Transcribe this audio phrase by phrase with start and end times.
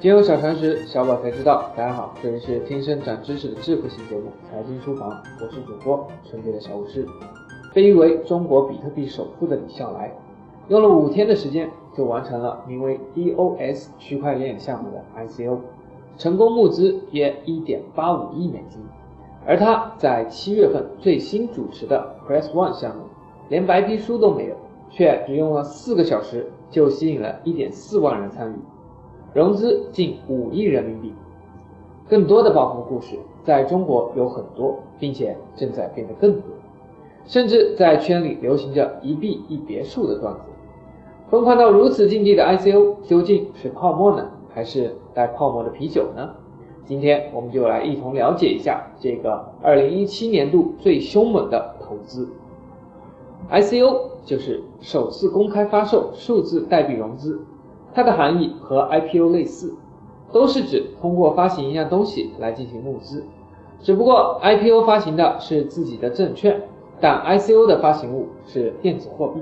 [0.00, 1.70] 金融小常识，小宝才知道。
[1.76, 5.10] 大家好，这里是听声长知识的智慧型节目《财经书房》，
[5.42, 7.06] 我是主播纯洁的小武士。
[7.74, 10.10] 被誉为中国比特币首富的李笑来，
[10.68, 15.58] 用了五天的时间就完成了名为 EOS 区块链项目的 ICO，
[16.16, 18.80] 成功募资约1.85亿美金。
[19.46, 23.02] 而他在七月份最新主持的 Press One 项目，
[23.50, 24.54] 连白皮书都没有，
[24.88, 28.54] 却只用了四个小时就吸引了一点四万人参与。
[29.32, 31.12] 融资近五亿人民币，
[32.08, 36.42] 更多的暴富故事在中国有很多，并且正在变得更多，
[37.26, 40.40] 甚至在圈里流行着一币一别墅的段子。
[41.30, 46.28] 疯狂到如此境地的 ICO 究竟是泡沫呢，还是带泡沫的啤酒呢？
[46.84, 52.28] 今天我们就来一同了解一下这个2017年度最凶猛的投资。
[53.48, 57.40] ICO 就是首次公开发售数字代币融资。
[57.92, 59.74] 它的含义和 IPO 类似，
[60.32, 63.24] 都是指通过发行一样东西来进行募资。
[63.80, 66.62] 只不过 IPO 发行的是自己的证券，
[67.00, 69.40] 但 ICO 的发行物是电子货币。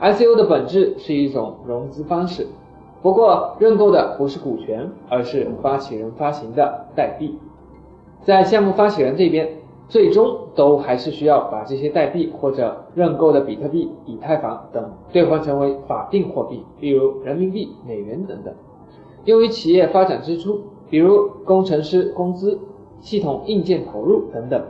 [0.00, 2.46] ICO 的本质是一种融资方式，
[3.00, 7.38] 不过认购的不是股权，而是发起人发行的代币。
[8.22, 9.61] 在项目发起人这边。
[9.92, 18.54] 最终都还是需要把这些代币或者认购的比特币、以太坊等兑换成为法定货币，比如人民币、美元等等，
[19.26, 22.58] 用于企业发展支出，比如工程师工资、
[23.00, 24.64] 系统硬件投入等等。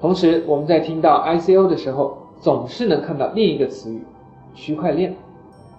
[0.00, 4.02] 同时，我们在听到 ICO 的时候，总是能看到另一个词语——
[4.54, 5.16] 区块链。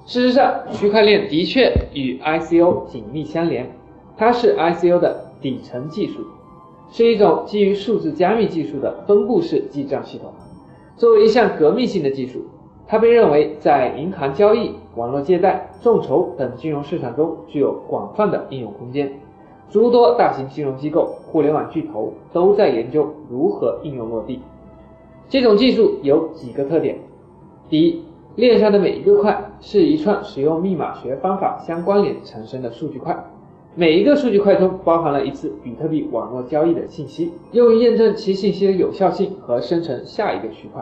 [0.06, 3.72] 事实上，区块链的确与 ICO 紧密相连，
[4.18, 6.26] 它是 ICO 的底层技术。
[6.96, 10.32] 是一种基于数字加密技术的分布式记账系统。
[10.96, 12.40] 作为一项革命性的技术，
[12.88, 19.12] 它被认为在银行交易、网络借贷、众筹等金融市场中具有广泛的应用空间。
[19.70, 24.40] 诸多大型金融机构、互联网巨头都在研究如何应用落地。
[25.28, 26.98] 这种技术有几个特点：
[27.68, 33.22] 第一，链上的每一个块是一串使用密码学方法相关联产生的数据块。
[33.78, 40.82] 每一个数据块中包含了一次比特币网络交易的信息，用于验证其信息的有效性和生成下一个区块。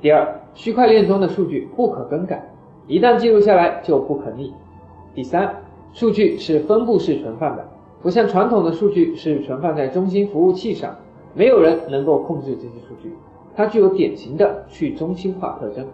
[0.00, 2.42] 第二，区块链中的数据不可更改，
[2.86, 4.50] 一旦记录下来就不可逆。
[5.14, 5.62] 第三，
[5.92, 7.68] 数据是分布式存放的，
[8.00, 10.96] 不像传统的数据是存放在中心服务器上，
[11.34, 13.12] 没有人能够控制这些数据，
[13.54, 15.86] 它具有典型的去中心化特征。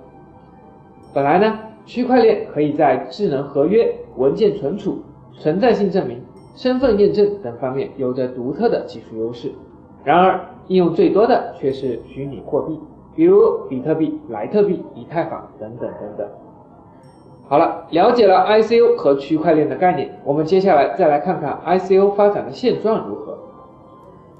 [1.13, 5.01] 本来呢，区块链可以在智能合约、文件存储、
[5.33, 6.23] 存在性证明。
[6.59, 9.53] 身份验证等方面有着独特的技术优势，
[10.03, 12.77] 然而应用最多的却是虚拟货币，
[13.15, 16.27] 比如比特币、莱特币、以太坊等等等等。
[17.49, 23.39] 好了，了解了 ICO 和区块链的概念，我们接下来再来看看 ICO 发展的现状如何。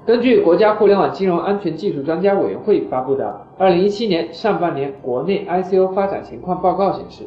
[0.05, 7.23] 根据国家互联网金融安全技术专家委员会发布的《二零一七年上半年国内 ICO 发展情况报告》显示，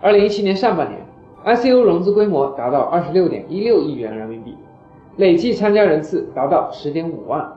[0.00, 1.01] 二零一七年上半年。
[1.44, 4.56] ICO 融资规模达到二十六点一六亿元人民币，
[5.16, 7.52] 累计参加人次达到十点五万，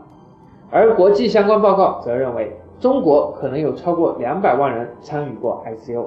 [0.72, 6.06] 而国际相关报告则认为，中国可能有超过两百万人参与过 ICO。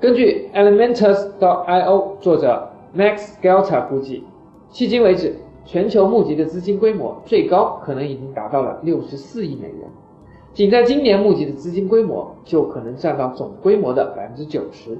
[0.00, 4.24] 根据 Elementus.io 作者 Max Gelter 估计，
[4.72, 5.36] 迄今为止，
[5.66, 9.86] 全球募集的资金规模最高可能已经达到了六十四亿美元，
[10.54, 14.98] 仅在今年募集的资金规模就可能占到总规模的百分之九十。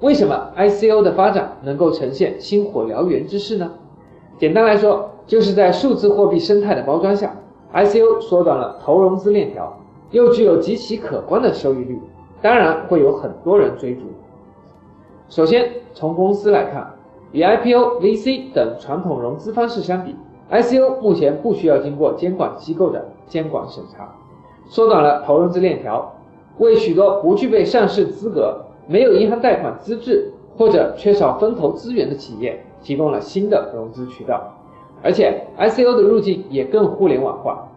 [0.00, 3.70] 为什么 ICO 的发展能够呈现星火燎原之势呢？
[4.38, 7.34] 简单来说，就是在数字货币生态的包装下
[7.72, 9.74] ，ICO 缩短了投融资链条，
[10.10, 11.98] 又具有极其可观的收益率，
[12.42, 14.02] 当然会有很多人追逐。
[15.30, 16.94] 首先，从公司来看，
[17.32, 20.14] 与 IPO、VC 等传统融资方式相比
[20.50, 24.14] ，ICO 目前不需要经过监管机构的监管审查，
[24.68, 26.14] 缩短了投融资链条，
[26.58, 28.60] 为许多不具备上市资格。
[28.86, 34.40] 没有银行贷款资质或者缺少风投资源的企业提供了新的融资渠道，
[35.02, 37.68] 而且 ICO 的路径也更互联网化，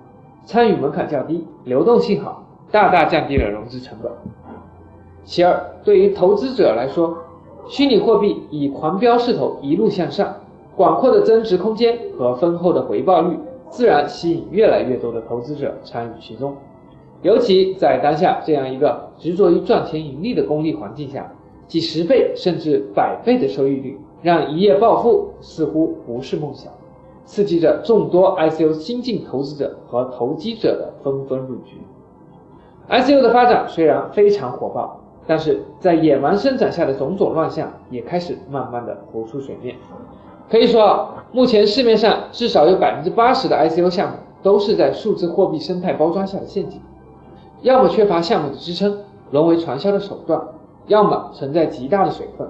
[0.45, 4.11] 参与门槛较低，流动性好，大大降低了融资成本。
[5.23, 7.17] 其二，对于投资者来说，
[7.67, 10.33] 虚拟货币以狂飙势头一路向上，
[10.75, 13.37] 广阔的增值空间和丰厚的回报率，
[13.69, 16.55] 自然吸引越来越多的投资者参与其中。
[17.21, 21.29] 尤其在当下这样一个执着于赚钱盈利的功利环境下，
[21.67, 26.71] 几十倍甚至百倍的收益率，让一夜暴富似乎不是梦想，
[27.25, 31.77] 刺激着众多 ICO 新晋投资者和投机者的纷纷入局。
[32.89, 39.75] ICO 的发展虽然非常火爆，但是在野蛮生长下的种种乱象也开始慢慢的浮出水面。
[40.49, 46.81] 可以说，目前市面上至少有百分之八十的 ICO 项目都是在数字货币生态包装下的陷阱，
[47.61, 48.97] 要么缺乏项目的支撑，
[49.31, 50.41] 沦为传销的手段，
[50.87, 52.47] 要么存在极大的水分。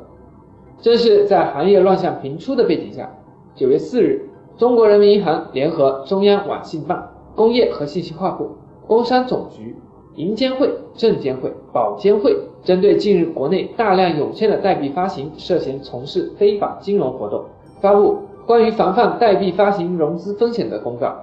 [0.82, 3.10] 正是在行业乱象频出的背景下，
[3.56, 8.50] 九月四日，中国人民银行联合中央网信办、工业和信息化部、
[8.88, 9.76] 工商总局、
[10.16, 17.44] 银监会、证监会、保监会，针对近日国内大量涌现的代币发行涉嫌从事非法金融活动。
[17.82, 21.16] 发布关于防范代币发行融资风险的公告，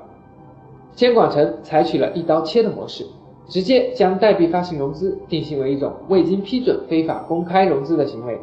[0.94, 3.06] 监管层采取了一刀切的模式，
[3.48, 8.38] 直接将代币发行融资定性为一种未经批准非法公开融资的行为，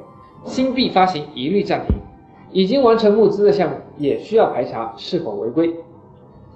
[0.45, 1.95] 新币发行一律暂停，
[2.51, 5.73] 已经完成募资的项目也需要排查是否违规。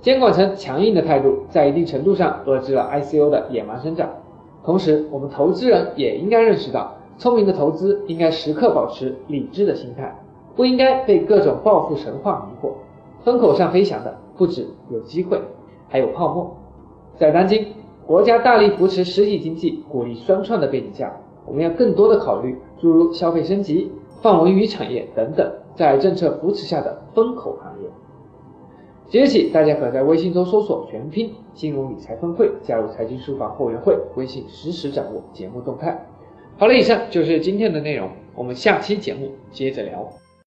[0.01, 4.09] 监管层强硬的态度，在一定程度上遏制了 ICO 的野蛮生长。
[4.63, 10.15] 同时，我们投资人也应该认识到，聪明的投资应该时刻保持理智的心态。
[10.55, 12.73] 不应该被各种暴富神话迷惑，
[13.23, 15.39] 风口上飞翔的不止有机会，
[15.87, 16.55] 还有泡沫。
[17.15, 17.67] 在当今
[18.07, 21.13] 国家大力扶持实体经济、鼓励双创的背景下，
[21.45, 27.89] 我们要更多的考虑诸如消费升级、泛文娱产业等等在政策扶持下的风口行业。
[29.09, 36.07] 即日起，大家可在微信中搜索全拼“金融理财峰会”，加入财经书房后援会，微信实时掌握节目动态。
[36.57, 40.09] 好了，以上就是今天的内容，我们下期节目接着聊。